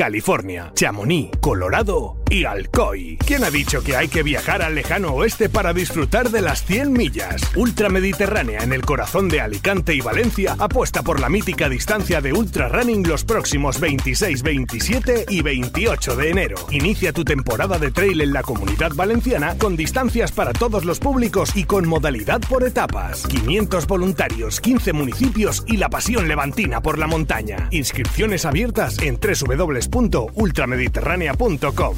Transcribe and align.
California, 0.00 0.72
Chamonix, 0.74 1.30
Colorado 1.42 2.19
y 2.30 2.44
Alcoy. 2.44 3.18
¿Quién 3.26 3.42
ha 3.44 3.50
dicho 3.50 3.82
que 3.82 3.96
hay 3.96 4.06
que 4.08 4.22
viajar 4.22 4.62
al 4.62 4.76
lejano 4.76 5.12
oeste 5.12 5.48
para 5.48 5.72
disfrutar 5.72 6.30
de 6.30 6.40
las 6.40 6.64
100 6.64 6.92
millas? 6.92 7.42
Ultramediterránea 7.56 8.62
en 8.62 8.72
el 8.72 8.82
corazón 8.82 9.28
de 9.28 9.40
Alicante 9.40 9.94
y 9.94 10.00
Valencia 10.00 10.54
apuesta 10.58 11.02
por 11.02 11.18
la 11.18 11.28
mítica 11.28 11.68
distancia 11.68 12.20
de 12.20 12.32
Ultra 12.32 12.68
Running 12.68 13.08
los 13.08 13.24
próximos 13.24 13.80
26, 13.80 14.42
27 14.42 15.24
y 15.28 15.42
28 15.42 16.14
de 16.16 16.30
enero. 16.30 16.56
Inicia 16.70 17.12
tu 17.12 17.24
temporada 17.24 17.78
de 17.78 17.90
trail 17.90 18.20
en 18.20 18.32
la 18.32 18.42
comunidad 18.42 18.92
valenciana 18.94 19.58
con 19.58 19.76
distancias 19.76 20.30
para 20.30 20.52
todos 20.52 20.84
los 20.84 21.00
públicos 21.00 21.56
y 21.56 21.64
con 21.64 21.88
modalidad 21.88 22.40
por 22.48 22.62
etapas. 22.64 23.26
500 23.26 23.88
voluntarios, 23.88 24.60
15 24.60 24.92
municipios 24.92 25.64
y 25.66 25.78
la 25.78 25.88
pasión 25.88 26.28
levantina 26.28 26.80
por 26.80 26.96
la 26.98 27.08
montaña. 27.08 27.66
Inscripciones 27.70 28.44
abiertas 28.44 28.98
en 29.00 29.18
www.ultramediterránea.com. 29.18 31.96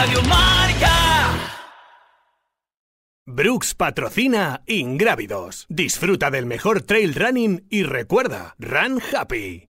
Radio 0.00 0.22
Marca. 0.22 1.28
Brooks 3.26 3.74
patrocina 3.74 4.62
Ingrávidos. 4.66 5.66
Disfruta 5.68 6.30
del 6.30 6.46
mejor 6.46 6.80
trail 6.80 7.14
running 7.14 7.66
y 7.68 7.82
recuerda, 7.82 8.54
Run 8.58 8.98
Happy. 9.14 9.68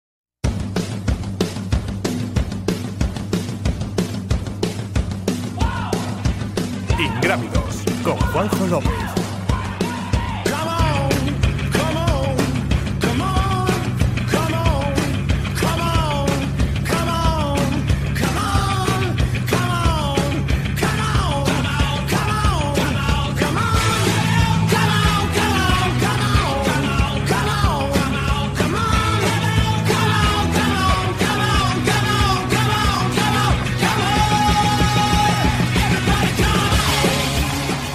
Ingrávidos 6.97 7.83
con 8.05 8.17
Juanjo 8.17 8.67
López. 8.69 9.20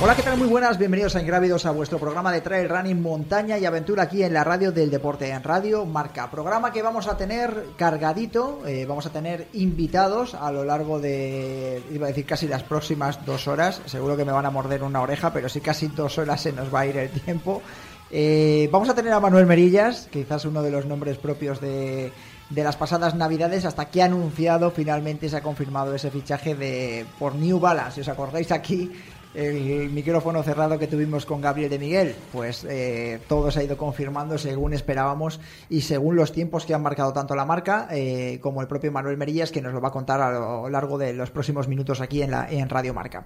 Hola, 0.06 0.16
¿qué 0.16 0.22
tal? 0.22 0.38
Muy 0.38 0.48
buenas, 0.48 0.78
bienvenidos 0.78 1.16
a 1.16 1.22
Ingrávidos 1.22 1.66
a 1.66 1.72
vuestro 1.72 1.98
programa 1.98 2.32
de 2.32 2.42
trail 2.42 2.70
running, 2.70 3.02
montaña 3.02 3.58
y 3.58 3.66
aventura 3.66 4.04
aquí 4.04 4.22
en 4.22 4.36
la 4.36 4.44
radio 4.44 4.72
del 4.72 4.92
deporte, 4.92 5.32
en 5.32 5.42
Radio 5.42 5.84
Marca. 5.84 6.30
Programa 6.30 6.72
que 6.72 6.84
vamos 6.84 7.08
a 7.08 7.18
tener 7.18 7.70
cargadito, 7.76 8.62
eh, 8.68 8.86
vamos 8.86 9.08
a 9.08 9.10
tener 9.10 9.48
invitados 9.54 10.36
a 10.36 10.52
lo 10.52 10.64
largo 10.64 11.00
de, 11.00 11.82
iba 11.92 12.06
a 12.06 12.10
decir 12.10 12.24
casi 12.24 12.48
las 12.48 12.62
próximas 12.62 13.26
dos 13.26 13.48
horas, 13.48 13.82
seguro 13.88 14.16
que 14.16 14.26
me 14.26 14.32
van 14.32 14.46
a 14.46 14.52
morder 14.52 14.84
una 14.84 15.02
oreja, 15.02 15.34
pero 15.34 15.50
sí 15.50 15.60
casi 15.60 15.88
dos 15.88 16.20
horas 16.20 16.40
se 16.40 16.54
nos 16.54 16.72
va 16.72 16.82
a 16.82 16.86
ir 16.86 16.98
el 16.98 17.10
tiempo. 17.10 17.64
Eh, 18.12 18.70
vamos 18.72 18.88
a 18.90 18.94
tener 18.94 19.12
a 19.12 19.20
Manuel 19.20 19.48
Merillas, 19.48 20.08
quizás 20.12 20.46
uno 20.46 20.62
de 20.62 20.70
los 20.70 20.86
nombres 20.86 21.18
propios 21.18 21.60
de, 21.60 22.12
de 22.52 22.64
las 22.64 22.76
pasadas 22.76 23.16
navidades 23.16 23.66
hasta 23.66 23.86
que 23.86 24.04
ha 24.04 24.06
anunciado 24.06 24.70
finalmente 24.70 25.30
se 25.30 25.38
ha 25.38 25.42
confirmado 25.42 25.96
ese 25.96 26.12
fichaje 26.12 26.54
de 26.54 27.08
por 27.18 27.34
New 27.34 27.60
Balance. 27.60 27.96
Si 27.96 28.02
os 28.02 28.08
acordáis 28.08 28.52
aquí 28.52 28.92
el 29.36 29.90
micrófono 29.90 30.42
cerrado 30.44 30.80
que 30.80 30.88
tuvimos 30.88 31.26
con 31.26 31.42
Gabriel 31.42 31.70
de 31.70 31.80
Miguel, 31.80 32.16
pues 32.32 32.66
eh, 32.70 33.20
todo 33.28 33.52
se 33.52 33.60
ha 33.60 33.64
ido 33.64 33.78
confirmando 33.78 34.38
según 34.38 34.74
esperábamos 34.74 35.40
y 35.70 35.82
según 35.82 36.16
los 36.16 36.32
tiempos 36.32 36.66
que 36.66 36.74
han 36.74 36.82
marcado 36.82 37.14
tanto 37.14 37.36
la 37.36 37.46
marca 37.46 37.88
eh, 37.92 38.40
como 38.42 38.62
el 38.62 38.68
propio 38.68 38.92
Manuel 38.92 39.18
Merillas, 39.18 39.52
que 39.52 39.62
nos 39.62 39.74
lo 39.74 39.82
va 39.82 39.90
a 39.90 39.92
contar 39.92 40.22
a 40.22 40.32
lo 40.32 40.70
largo 40.70 40.98
de 40.98 41.14
los 41.14 41.32
próximos 41.32 41.68
minutos 41.68 42.02
aquí 42.02 42.22
en, 42.22 42.32
la, 42.32 42.50
en 42.50 42.70
Radio 42.70 42.94
Marca. 42.94 43.26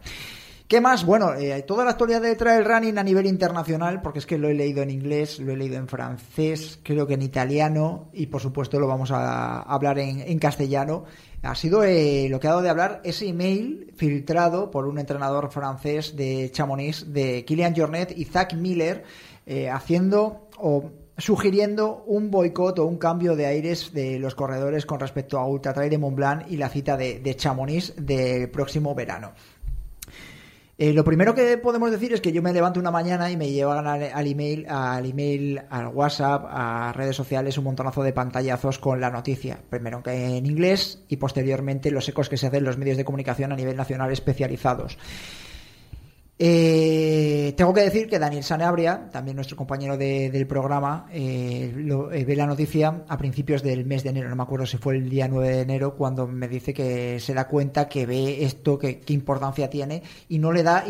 ¿Qué 0.69 0.81
más? 0.81 1.03
Bueno, 1.03 1.33
eh, 1.33 1.63
toda 1.63 1.83
la 1.83 1.89
actualidad 1.89 2.21
de 2.21 2.35
trail 2.35 2.63
running 2.63 2.99
a 2.99 3.03
nivel 3.03 3.25
internacional, 3.25 4.03
porque 4.03 4.19
es 4.19 4.27
que 4.27 4.37
lo 4.37 4.49
he 4.49 4.53
leído 4.53 4.83
en 4.83 4.91
inglés, 4.91 5.39
lo 5.39 5.51
he 5.51 5.57
leído 5.57 5.77
en 5.77 5.87
francés, 5.87 6.79
creo 6.83 7.07
que 7.07 7.15
en 7.15 7.23
italiano 7.23 8.11
y 8.13 8.27
por 8.27 8.39
supuesto 8.39 8.79
lo 8.79 8.87
vamos 8.87 9.09
a 9.09 9.61
hablar 9.61 9.97
en, 9.97 10.37
castellano 10.37 11.05
ha 11.41 11.55
sido 11.55 11.83
eh, 11.83 12.27
lo 12.29 12.39
que 12.39 12.45
ha 12.45 12.51
dado 12.51 12.61
de 12.61 12.69
hablar 12.69 13.01
ese 13.03 13.27
email 13.27 13.91
filtrado 13.97 14.69
por 14.69 14.85
un 14.85 14.99
entrenador 14.99 15.49
francés 15.51 16.15
de 16.15 16.51
Chamonix, 16.51 17.11
de 17.11 17.45
Kilian 17.45 17.75
Jornet 17.75 18.15
y 18.15 18.25
Zach 18.25 18.53
Miller, 18.53 19.05
eh, 19.47 19.71
haciendo 19.71 20.49
o 20.59 20.91
sugiriendo 21.17 22.03
un 22.05 22.29
boicot 22.29 22.77
o 22.77 22.85
un 22.85 22.97
cambio 22.97 23.35
de 23.35 23.47
aires 23.47 23.91
de 23.91 24.19
los 24.19 24.35
corredores 24.35 24.85
con 24.85 24.99
respecto 24.99 25.39
a 25.39 25.47
Ultra 25.47 25.73
Trail 25.73 25.89
de 25.89 25.97
Mont 25.97 26.15
Blanc 26.15 26.45
y 26.47 26.57
la 26.57 26.69
cita 26.69 26.95
de, 26.95 27.19
de 27.19 27.35
Chamonix 27.35 27.95
del 27.97 28.51
próximo 28.51 28.93
verano. 28.93 29.33
Eh, 30.81 30.93
lo 30.93 31.03
primero 31.03 31.35
que 31.35 31.57
podemos 31.57 31.91
decir 31.91 32.13
es 32.13 32.21
que 32.21 32.31
yo 32.31 32.41
me 32.41 32.53
levanto 32.53 32.79
una 32.79 32.89
mañana 32.89 33.29
y 33.29 33.35
me 33.35 33.51
llevan 33.51 33.85
al, 33.85 34.27
email, 34.27 34.65
al 34.69 35.05
email, 35.05 35.61
al 35.69 35.87
WhatsApp, 35.87 36.45
a 36.47 36.93
redes 36.93 37.17
sociales 37.17 37.57
un 37.57 37.65
montonazo 37.65 38.01
de 38.01 38.13
pantallazos 38.13 38.79
con 38.79 39.01
la 39.01 39.09
noticia. 39.09 39.59
Primero 39.69 40.01
que 40.01 40.37
en 40.37 40.45
inglés 40.45 41.03
y 41.09 41.17
posteriormente 41.17 41.91
los 41.91 42.07
ecos 42.07 42.29
que 42.29 42.37
se 42.37 42.47
hacen 42.47 42.59
en 42.59 42.63
los 42.63 42.77
medios 42.77 42.95
de 42.95 43.03
comunicación 43.03 43.51
a 43.51 43.57
nivel 43.57 43.75
nacional 43.75 44.09
especializados. 44.13 44.97
Eh, 46.41 47.53
tengo 47.57 47.73
que 47.73 47.81
decir 47.81 48.07
que 48.07 48.17
Daniel 48.17 48.45
Sanabria, 48.45 49.09
también 49.11 49.35
nuestro 49.35 49.57
compañero 49.57 49.97
de, 49.97 50.29
del 50.29 50.47
programa, 50.47 51.05
eh, 51.11 51.73
eh, 52.13 52.23
ve 52.23 52.35
la 52.37 52.47
noticia 52.47 53.03
a 53.09 53.17
principios 53.17 53.61
del 53.61 53.85
mes 53.85 54.03
de 54.03 54.11
enero, 54.11 54.29
no 54.29 54.37
me 54.37 54.43
acuerdo 54.43 54.65
si 54.65 54.77
fue 54.77 54.95
el 54.95 55.09
día 55.09 55.27
9 55.27 55.49
de 55.49 55.61
enero, 55.63 55.95
cuando 55.95 56.27
me 56.27 56.47
dice 56.47 56.73
que 56.73 57.19
se 57.19 57.33
da 57.33 57.45
cuenta 57.45 57.89
que 57.89 58.05
ve 58.05 58.45
esto, 58.45 58.79
que 58.79 59.01
qué 59.01 59.11
importancia 59.11 59.69
tiene, 59.69 60.01
y 60.29 60.39
no 60.39 60.53
le 60.53 60.63
da, 60.63 60.85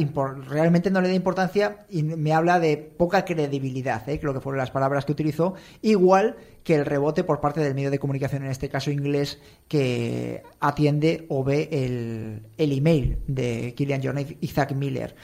realmente 0.47 0.91
no 0.91 1.01
le 1.01 1.07
da 1.07 1.15
importancia 1.15 1.77
y 1.89 2.03
me 2.03 2.31
habla 2.31 2.59
de 2.59 2.77
poca 2.77 3.25
credibilidad, 3.25 4.03
creo 4.05 4.35
que 4.35 4.41
fueron 4.41 4.59
las 4.59 4.69
palabras 4.69 5.03
que 5.05 5.13
utilizó, 5.13 5.55
igual 5.81 6.35
que 6.63 6.75
el 6.75 6.85
rebote 6.85 7.23
por 7.23 7.41
parte 7.41 7.61
del 7.61 7.73
medio 7.73 7.89
de 7.89 7.97
comunicación, 7.97 8.43
en 8.43 8.51
este 8.51 8.69
caso 8.69 8.91
inglés, 8.91 9.39
que 9.67 10.43
atiende 10.59 11.25
o 11.29 11.43
ve 11.43 11.67
el, 11.71 12.43
el 12.57 12.77
email 12.77 13.17
de 13.25 13.73
Kilian 13.75 14.03
Jornet 14.03 14.37
y 14.39 14.47
Zach 14.47 14.73
Miller. 14.73 15.15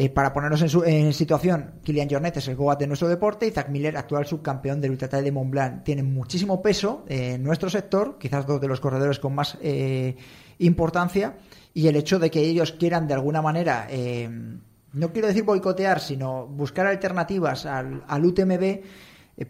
Eh, 0.00 0.10
para 0.10 0.32
ponernos 0.32 0.62
en, 0.62 1.12
situación, 1.12 1.80
Kilian 1.82 2.08
Jornet 2.08 2.36
es 2.36 2.46
el 2.46 2.54
Goat 2.54 2.78
de 2.78 2.86
nuestro 2.86 3.08
deporte 3.08 3.48
y 3.48 3.50
Zach 3.50 3.68
Miller, 3.68 3.96
actual 3.96 4.26
subcampeón 4.26 4.80
del 4.80 4.92
Ultra 4.92 5.20
de 5.20 5.32
Mont 5.32 5.50
Blanc. 5.50 5.82
Tiene 5.82 6.04
muchísimo 6.04 6.62
peso 6.62 7.04
en 7.08 7.42
nuestro 7.42 7.68
sector, 7.68 8.16
quizás 8.16 8.46
dos 8.46 8.60
de 8.60 8.68
los 8.68 8.78
corredores 8.78 9.18
con 9.18 9.34
más 9.34 9.58
eh, 9.60 10.14
importancia, 10.58 11.34
y 11.74 11.88
el 11.88 11.96
hecho 11.96 12.20
de 12.20 12.30
que 12.30 12.38
ellos 12.38 12.70
quieran 12.70 13.08
de 13.08 13.14
alguna 13.14 13.42
manera, 13.42 13.88
eh, 13.90 14.30
no 14.92 15.12
quiero 15.12 15.26
decir 15.26 15.42
boicotear, 15.42 15.98
sino 15.98 16.46
buscar 16.46 16.86
alternativas 16.86 17.66
al, 17.66 18.04
al 18.06 18.24
UTMB, 18.24 18.62
eh, 18.62 18.82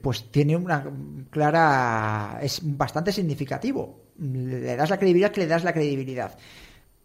pues 0.00 0.30
tiene 0.30 0.56
una 0.56 0.82
clara. 1.28 2.38
es 2.41 2.60
bastante 2.62 3.12
significativo. 3.12 4.06
Le 4.19 4.76
das 4.76 4.88
la 4.88 4.97
credibilidad 4.97 5.30
que 5.30 5.42
le 5.42 5.47
das 5.47 5.62
la 5.62 5.75
credibilidad. 5.75 6.38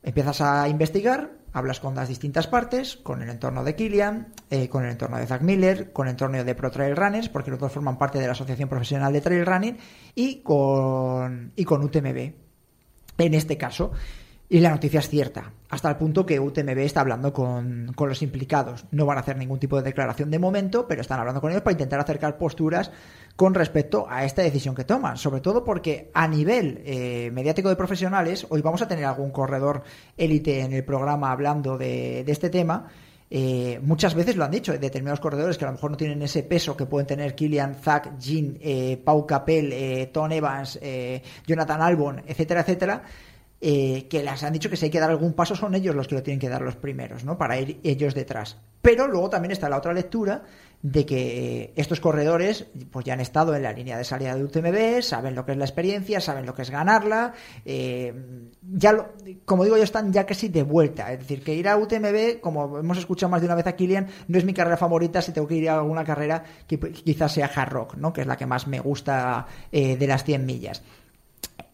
Empiezas 0.02 0.40
a 0.40 0.70
investigar, 0.70 1.43
hablas 1.54 1.80
con 1.80 1.96
las 1.96 2.10
distintas 2.10 2.48
partes, 2.48 2.98
con 2.98 3.22
el 3.22 3.30
entorno 3.30 3.64
de 3.64 3.76
Kilian, 3.76 4.34
eh, 4.50 4.68
con 4.68 4.84
el 4.84 4.92
entorno 4.92 5.18
de 5.18 5.28
Zach 5.28 5.42
Miller, 5.42 5.94
con 5.94 6.08
el 6.08 6.12
entorno 6.12 6.44
de 6.44 6.56
Pro 6.56 6.72
Trail 6.72 6.96
Runners, 6.96 7.30
porque 7.30 7.52
los 7.52 7.60
dos 7.60 7.72
forman 7.72 7.98
parte 7.98 8.20
de 8.20 8.26
la 8.26 8.34
Asociación 8.34 8.68
Profesional 8.68 9.14
de 9.14 9.22
Trail 9.22 9.46
Running, 9.46 9.78
y 10.16 10.42
con, 10.42 11.52
y 11.56 11.64
con 11.64 11.84
UTMB. 11.84 12.34
En 13.20 13.34
este 13.36 13.58
caso, 13.58 13.92
y 14.50 14.60
la 14.60 14.72
noticia 14.72 15.00
es 15.00 15.10
cierta, 15.10 15.54
hasta 15.70 15.90
el 15.90 15.96
punto 15.96 16.26
que 16.26 16.40
UTMB 16.40 16.80
está 16.80 17.02
hablando 17.02 17.32
con, 17.32 17.92
con, 17.96 18.10
los 18.10 18.22
implicados. 18.22 18.86
No 18.92 19.06
van 19.06 19.18
a 19.18 19.22
hacer 19.22 19.38
ningún 19.38 19.60
tipo 19.60 19.78
de 19.78 19.84
declaración 19.84 20.32
de 20.32 20.40
momento, 20.40 20.88
pero 20.88 21.02
están 21.02 21.20
hablando 21.20 21.42
con 21.42 21.52
ellos 21.52 21.64
para 21.64 21.74
intentar 21.74 22.00
acercar 22.00 22.38
posturas 22.38 22.92
con 23.36 23.54
respecto 23.54 24.06
a 24.10 24.26
esta 24.26 24.42
decisión 24.42 24.76
que 24.76 24.84
toman. 24.84 25.18
Sobre 25.18 25.42
todo 25.42 25.64
porque 25.64 26.12
a 26.14 26.28
nivel 26.28 26.82
eh, 26.86 27.32
mediático 27.34 27.70
de 27.70 27.76
profesionales, 27.76 28.46
hoy 28.50 28.62
vamos 28.62 28.82
a 28.82 28.88
tener 28.88 29.06
algún 29.06 29.32
corredor 29.32 29.84
élite 30.18 30.62
en 30.62 30.74
el 30.74 30.84
programa 30.84 31.32
hablando 31.32 31.78
de, 31.78 32.22
este 32.22 32.50
tema. 32.50 32.88
Eh, 33.30 33.80
muchas 33.82 34.14
veces 34.14 34.36
lo 34.36 34.46
han 34.46 34.52
dicho, 34.52 34.78
determinados 34.78 35.20
corredores 35.20 35.58
que 35.58 35.66
a 35.66 35.68
lo 35.68 35.74
mejor 35.74 35.92
no 35.92 35.98
tienen 35.98 36.22
ese 36.22 36.44
peso 36.44 36.78
que 36.78 36.86
pueden 36.86 37.08
tener 37.08 37.34
Kilian, 37.34 37.76
Zach, 37.76 38.20
Jean, 38.20 38.60
eh, 38.62 39.02
Pau 39.04 39.26
Capel, 39.26 40.10
Tom 40.12 40.32
Evans, 40.32 40.80
Jonathan 41.48 41.82
Albon, 41.82 42.22
etcétera, 42.28 42.62
etcétera 42.62 43.04
eh, 43.66 44.08
que 44.10 44.22
les 44.22 44.44
han 44.44 44.52
dicho 44.52 44.70
que 44.70 44.76
si 44.76 44.84
hay 44.84 44.92
que 44.92 45.00
dar 45.00 45.10
algún 45.10 45.32
paso 45.32 45.56
son 45.56 45.74
ellos 45.74 45.96
los 45.96 46.10
que 46.10 46.16
lo 46.16 46.22
tienen 46.22 46.38
que 46.38 46.50
dar 46.50 46.62
los 46.62 46.76
primeros, 46.76 47.24
¿no? 47.24 47.38
Para 47.38 47.58
ir 47.58 47.80
ellos 47.82 48.14
detrás. 48.14 48.58
Pero 48.82 49.08
luego 49.08 49.30
también 49.30 49.54
está 49.54 49.70
la 49.70 49.78
otra 49.78 49.94
lectura 49.94 50.44
de 50.82 51.06
que 51.06 51.72
estos 51.78 52.02
corredores 52.02 52.66
pues 52.92 53.06
ya 53.06 53.14
han 53.14 53.22
estado 53.22 53.56
en 53.56 53.64
la 53.64 53.72
línea 53.72 53.98
de 53.98 54.04
salida 54.04 54.36
de 54.36 54.44
UTMB, 54.44 55.02
saben 55.02 55.34
lo 55.34 55.46
que 55.46 55.54
es 55.54 55.58
la 55.58 55.64
experiencia, 55.64 56.20
saben 56.20 56.46
lo 56.46 56.54
que 56.54 56.64
es 56.64 56.70
ganarla, 56.70 57.32
eh, 57.64 58.14
ya 58.62 59.08
como 59.46 59.64
digo 59.64 59.78
yo 59.78 59.84
están 59.84 60.12
ya 60.12 60.26
casi 60.26 60.50
de 60.50 60.64
vuelta, 60.64 61.14
es 61.14 61.20
decir, 61.20 61.42
que 61.42 61.56
ir 61.56 61.70
a 61.70 61.78
UTMB, 61.78 62.42
como 62.42 62.80
hemos 62.80 62.98
escuchado 62.98 63.30
más 63.30 63.40
de 63.40 63.48
una 63.48 63.56
vez 63.56 63.68
a 63.68 63.78
Kilian, 63.78 64.08
no 64.28 64.38
es 64.38 64.44
mi 64.44 64.54
carrera 64.54 64.76
favorita 64.76 65.22
si 65.22 65.32
tengo 65.32 65.48
que 65.48 65.56
ir 65.56 65.70
a 65.70 65.76
alguna 65.76 66.04
carrera 66.04 66.44
que 66.68 66.78
quizás 66.78 67.32
sea 67.32 67.50
Hard 67.56 67.72
Rock, 67.72 67.96
¿no? 67.96 68.12
que 68.12 68.20
es 68.20 68.28
la 68.28 68.36
que 68.36 68.46
más 68.46 68.68
me 68.68 68.82
gusta 68.82 69.48
eh, 69.72 69.96
de 69.96 70.08
las 70.08 70.26
100 70.26 70.46
millas. 70.46 70.84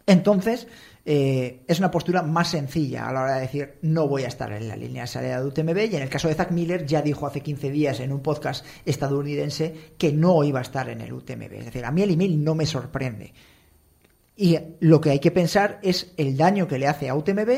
Entonces, 0.10 0.68
eh, 1.06 1.62
es 1.68 1.78
una 1.78 1.92
postura 1.92 2.24
más 2.24 2.50
sencilla 2.50 3.08
a 3.08 3.14
la 3.14 3.22
hora 3.22 3.36
de 3.36 3.42
decir 3.42 3.76
no 3.84 4.08
voy 4.08 4.24
a 4.24 4.28
estar 4.28 4.52
en 4.52 4.68
la 4.68 4.76
línea 4.76 5.04
de 5.04 5.08
salida 5.08 5.40
de 5.40 5.46
UTMB 5.46 5.78
y 5.92 5.96
en 5.96 6.02
el 6.02 6.10
caso 6.10 6.28
de 6.28 6.34
Zach 6.34 6.50
Miller 6.50 6.88
ya 6.88 7.04
dijo 7.04 7.28
hace 7.28 7.42
15 7.42 7.70
días 7.70 8.00
en 8.00 8.12
un 8.12 8.22
podcast 8.22 8.66
estadounidense 8.86 9.92
que 10.00 10.12
no 10.12 10.44
iba 10.44 10.58
a 10.58 10.64
estar 10.64 10.90
en 10.90 11.02
el 11.02 11.14
UTMB. 11.14 11.54
Es 11.54 11.66
decir, 11.66 11.86
a 11.86 11.92
mí 11.92 12.02
el 12.02 12.10
email 12.10 12.44
no 12.44 12.56
me 12.56 12.66
sorprende. 12.66 13.34
Y 14.36 14.58
lo 14.80 15.00
que 15.00 15.12
hay 15.12 15.20
que 15.20 15.30
pensar 15.30 15.80
es 15.84 16.12
el 16.18 16.36
daño 16.36 16.68
que 16.68 16.80
le 16.80 16.88
hace 16.88 17.08
a 17.08 17.14
UTMB 17.14 17.50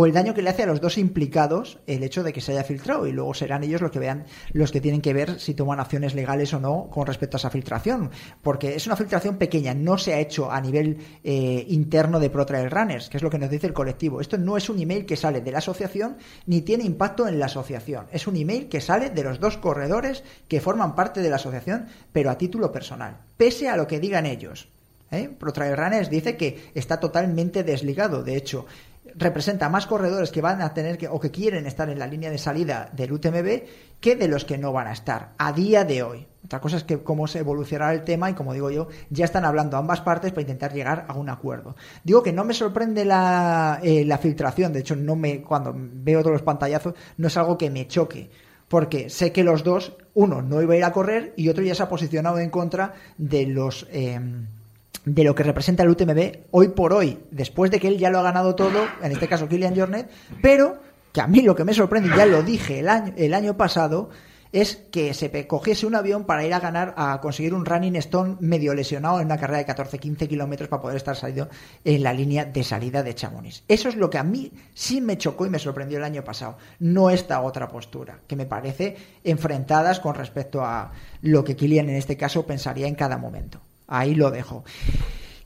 o 0.00 0.06
el 0.06 0.12
daño 0.12 0.32
que 0.32 0.42
le 0.42 0.50
hace 0.50 0.62
a 0.62 0.66
los 0.66 0.80
dos 0.80 0.96
implicados 0.96 1.80
el 1.88 2.04
hecho 2.04 2.22
de 2.22 2.32
que 2.32 2.40
se 2.40 2.52
haya 2.52 2.62
filtrado 2.62 3.08
y 3.08 3.10
luego 3.10 3.34
serán 3.34 3.64
ellos 3.64 3.80
los 3.80 3.90
que 3.90 3.98
vean 3.98 4.26
los 4.52 4.70
que 4.70 4.80
tienen 4.80 5.00
que 5.00 5.12
ver 5.12 5.40
si 5.40 5.54
toman 5.54 5.80
acciones 5.80 6.14
legales 6.14 6.54
o 6.54 6.60
no 6.60 6.88
con 6.88 7.04
respecto 7.04 7.36
a 7.36 7.38
esa 7.38 7.50
filtración 7.50 8.12
porque 8.40 8.76
es 8.76 8.86
una 8.86 8.94
filtración 8.94 9.38
pequeña 9.38 9.74
no 9.74 9.98
se 9.98 10.14
ha 10.14 10.20
hecho 10.20 10.52
a 10.52 10.60
nivel 10.60 10.98
eh, 11.24 11.66
interno 11.68 12.20
de 12.20 12.30
Pro 12.30 12.46
Trail 12.46 12.70
Runners 12.70 13.08
que 13.08 13.16
es 13.16 13.24
lo 13.24 13.28
que 13.28 13.40
nos 13.40 13.50
dice 13.50 13.66
el 13.66 13.72
colectivo 13.72 14.20
esto 14.20 14.38
no 14.38 14.56
es 14.56 14.70
un 14.70 14.78
email 14.78 15.04
que 15.04 15.16
sale 15.16 15.40
de 15.40 15.50
la 15.50 15.58
asociación 15.58 16.16
ni 16.46 16.60
tiene 16.60 16.84
impacto 16.84 17.26
en 17.26 17.40
la 17.40 17.46
asociación 17.46 18.06
es 18.12 18.28
un 18.28 18.36
email 18.36 18.68
que 18.68 18.80
sale 18.80 19.10
de 19.10 19.24
los 19.24 19.40
dos 19.40 19.56
corredores 19.56 20.22
que 20.46 20.60
forman 20.60 20.94
parte 20.94 21.22
de 21.22 21.30
la 21.30 21.36
asociación 21.36 21.88
pero 22.12 22.30
a 22.30 22.38
título 22.38 22.70
personal 22.70 23.16
pese 23.36 23.68
a 23.68 23.76
lo 23.76 23.88
que 23.88 23.98
digan 23.98 24.26
ellos 24.26 24.68
¿Eh? 25.10 25.30
Runners 25.40 26.10
dice 26.10 26.36
que 26.36 26.70
está 26.74 27.00
totalmente 27.00 27.64
desligado. 27.64 28.22
De 28.22 28.36
hecho, 28.36 28.66
representa 29.16 29.68
más 29.68 29.86
corredores 29.86 30.30
que 30.30 30.40
van 30.40 30.62
a 30.62 30.74
tener 30.74 30.98
que 30.98 31.08
o 31.08 31.20
que 31.20 31.30
quieren 31.30 31.66
estar 31.66 31.88
en 31.88 31.98
la 31.98 32.06
línea 32.06 32.30
de 32.30 32.38
salida 32.38 32.90
del 32.92 33.12
UTMB 33.12 33.62
que 34.00 34.16
de 34.16 34.28
los 34.28 34.44
que 34.44 34.58
no 34.58 34.72
van 34.72 34.86
a 34.86 34.92
estar 34.92 35.30
a 35.38 35.52
día 35.52 35.84
de 35.84 36.02
hoy. 36.02 36.26
Otra 36.44 36.60
cosa 36.60 36.76
es 36.76 36.84
que 36.84 36.98
cómo 36.98 37.26
se 37.26 37.40
evolucionará 37.40 37.92
el 37.92 38.04
tema 38.04 38.30
y 38.30 38.34
como 38.34 38.54
digo 38.54 38.70
yo, 38.70 38.88
ya 39.10 39.24
están 39.24 39.44
hablando 39.44 39.76
ambas 39.76 40.00
partes 40.00 40.32
para 40.32 40.42
intentar 40.42 40.72
llegar 40.72 41.04
a 41.08 41.14
un 41.14 41.28
acuerdo. 41.28 41.76
Digo 42.04 42.22
que 42.22 42.32
no 42.32 42.44
me 42.44 42.54
sorprende 42.54 43.04
la, 43.04 43.80
eh, 43.82 44.18
filtración, 44.20 44.72
de 44.72 44.80
hecho 44.80 44.96
no 44.96 45.16
me 45.16 45.42
cuando 45.42 45.74
veo 45.76 46.20
todos 46.20 46.32
los 46.32 46.42
pantallazos 46.42 46.94
no 47.16 47.26
es 47.28 47.36
algo 47.36 47.58
que 47.58 47.70
me 47.70 47.86
choque 47.86 48.30
porque 48.68 49.08
sé 49.08 49.32
que 49.32 49.44
los 49.44 49.64
dos, 49.64 49.94
uno 50.14 50.42
no 50.42 50.60
iba 50.62 50.74
a 50.74 50.76
ir 50.76 50.84
a 50.84 50.92
correr 50.92 51.32
y 51.36 51.48
otro 51.48 51.64
ya 51.64 51.74
se 51.74 51.82
ha 51.82 51.88
posicionado 51.88 52.38
en 52.38 52.50
contra 52.50 52.94
de 53.16 53.46
los 53.46 53.86
eh, 53.90 54.20
de 55.14 55.24
lo 55.24 55.34
que 55.34 55.42
representa 55.42 55.82
el 55.82 55.90
UTMB 55.90 56.48
hoy 56.50 56.68
por 56.68 56.92
hoy, 56.92 57.18
después 57.30 57.70
de 57.70 57.80
que 57.80 57.88
él 57.88 57.98
ya 57.98 58.10
lo 58.10 58.18
ha 58.18 58.22
ganado 58.22 58.54
todo, 58.54 58.86
en 59.02 59.12
este 59.12 59.28
caso 59.28 59.48
Kilian 59.48 59.76
Jornet, 59.76 60.10
pero 60.42 60.78
que 61.12 61.20
a 61.20 61.26
mí 61.26 61.40
lo 61.42 61.54
que 61.54 61.64
me 61.64 61.74
sorprende, 61.74 62.10
ya 62.16 62.26
lo 62.26 62.42
dije 62.42 62.80
el 62.80 62.88
año, 62.88 63.14
el 63.16 63.32
año 63.32 63.56
pasado, 63.56 64.10
es 64.52 64.76
que 64.90 65.12
se 65.12 65.46
cogiese 65.46 65.86
un 65.86 65.94
avión 65.94 66.24
para 66.24 66.44
ir 66.44 66.54
a 66.54 66.60
ganar, 66.60 66.94
a 66.96 67.20
conseguir 67.20 67.54
un 67.54 67.66
running 67.66 67.96
stone 67.96 68.36
medio 68.40 68.74
lesionado 68.74 69.20
en 69.20 69.26
una 69.26 69.36
carrera 69.36 69.58
de 69.58 69.66
14-15 69.66 70.28
kilómetros 70.28 70.68
para 70.68 70.80
poder 70.80 70.96
estar 70.96 71.16
salido 71.16 71.48
en 71.84 72.02
la 72.02 72.14
línea 72.14 72.44
de 72.46 72.64
salida 72.64 73.02
de 73.02 73.14
Chamonix. 73.14 73.62
Eso 73.68 73.88
es 73.88 73.96
lo 73.96 74.08
que 74.08 74.18
a 74.18 74.24
mí 74.24 74.52
sí 74.74 75.00
me 75.00 75.18
chocó 75.18 75.44
y 75.44 75.50
me 75.50 75.58
sorprendió 75.58 75.98
el 75.98 76.04
año 76.04 76.24
pasado. 76.24 76.56
No 76.78 77.10
esta 77.10 77.42
otra 77.42 77.68
postura, 77.68 78.20
que 78.26 78.36
me 78.36 78.46
parece 78.46 78.96
enfrentadas 79.24 80.00
con 80.00 80.14
respecto 80.14 80.64
a 80.64 80.92
lo 81.20 81.44
que 81.44 81.56
Kilian 81.56 81.90
en 81.90 81.96
este 81.96 82.16
caso 82.16 82.46
pensaría 82.46 82.86
en 82.86 82.94
cada 82.94 83.18
momento. 83.18 83.60
Ahí 83.88 84.14
lo 84.14 84.30
dejo. 84.30 84.64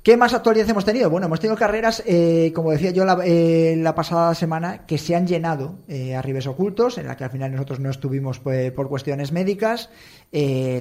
¿Qué 0.02 0.16
más 0.16 0.34
actualidad 0.34 0.68
hemos 0.68 0.84
tenido? 0.84 1.08
Bueno, 1.10 1.28
hemos 1.28 1.38
tenido 1.38 1.56
carreras, 1.56 2.02
eh, 2.04 2.50
como 2.56 2.72
decía 2.72 2.90
yo 2.90 3.04
la, 3.04 3.20
eh, 3.24 3.80
pasada 3.94 4.34
semana, 4.34 4.84
que 4.84 4.98
se 4.98 5.14
han 5.14 5.28
llenado 5.28 5.76
eh, 5.86 6.16
a 6.16 6.22
ribes 6.22 6.48
ocultos, 6.48 6.98
en 6.98 7.06
la 7.06 7.16
que 7.16 7.22
al 7.22 7.30
final 7.30 7.52
nosotros 7.52 7.78
no 7.78 7.88
estuvimos 7.88 8.40
pues, 8.40 8.72
por 8.72 8.88
cuestiones 8.88 9.30
médicas. 9.30 9.90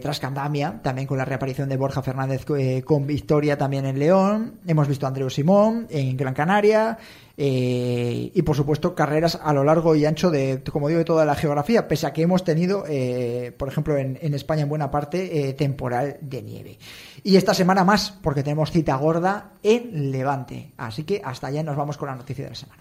tras 0.02 0.20
Candamia, 0.20 0.80
también 0.82 1.08
con 1.08 1.20
la 1.20 1.26
reaparición 1.26 1.70
de 1.70 1.78
Borja 1.78 2.02
Fernández 2.02 2.46
con 2.84 3.06
victoria 3.06 3.60
también 3.60 3.86
en 3.86 4.00
León. 4.00 4.60
Hemos 4.66 4.88
visto 4.88 5.06
a 5.06 5.10
Andreu 5.10 5.30
Simón 5.30 5.86
en 5.92 6.18
Gran 6.18 6.34
Canaria. 6.34 6.98
Eh, 7.44 8.32
y 8.36 8.42
por 8.44 8.56
supuesto 8.56 8.94
carreras 8.94 9.40
a 9.42 9.52
lo 9.52 9.64
largo 9.64 9.96
y 9.96 10.06
ancho 10.06 10.30
de, 10.30 10.62
como 10.72 10.90
digo, 10.90 11.00
de 11.00 11.06
toda 11.06 11.26
la 11.26 11.34
geografía, 11.34 11.88
pese 11.88 12.06
a 12.06 12.14
que 12.14 12.22
hemos 12.22 12.44
tenido, 12.44 12.84
eh, 12.88 13.52
por 13.58 13.68
ejemplo, 13.68 13.98
en, 13.98 14.34
España 14.36 14.62
en 14.62 14.70
buena 14.70 14.92
parte, 14.92 15.50
eh, 15.50 15.54
temporal 15.54 16.20
de 16.22 16.44
nieve. 16.44 16.78
Y 17.24 17.38
esta 17.38 17.56
semana 17.56 17.84
más, 17.84 18.12
porque 18.22 18.44
tenemos 18.44 18.70
cita 18.70 18.96
gorda 18.96 19.54
en 19.64 20.12
Levante. 20.12 20.74
Así 20.78 21.04
que 21.04 21.20
hasta 21.26 21.48
allá 21.48 21.64
nos 21.64 21.76
vamos 21.76 21.98
con 21.98 22.10
la 22.10 22.16
noticia 22.16 22.44
de 22.44 22.52
la 22.52 22.56
semana. 22.56 22.81